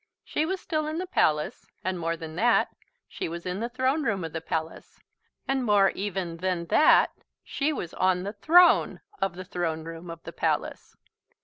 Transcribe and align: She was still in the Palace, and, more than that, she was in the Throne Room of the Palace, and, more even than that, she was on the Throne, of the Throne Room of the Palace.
She 0.23 0.47
was 0.47 0.59
still 0.59 0.87
in 0.87 0.97
the 0.97 1.05
Palace, 1.05 1.67
and, 1.83 1.99
more 1.99 2.17
than 2.17 2.35
that, 2.35 2.69
she 3.07 3.29
was 3.29 3.45
in 3.45 3.59
the 3.59 3.69
Throne 3.69 4.03
Room 4.03 4.23
of 4.23 4.33
the 4.33 4.41
Palace, 4.41 4.99
and, 5.47 5.63
more 5.63 5.91
even 5.91 6.37
than 6.37 6.65
that, 6.73 7.11
she 7.43 7.71
was 7.71 7.93
on 7.93 8.23
the 8.23 8.33
Throne, 8.33 9.01
of 9.21 9.35
the 9.35 9.45
Throne 9.45 9.83
Room 9.83 10.09
of 10.09 10.23
the 10.23 10.33
Palace. 10.33 10.97